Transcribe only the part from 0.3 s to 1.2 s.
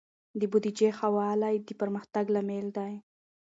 د بودیجې ښه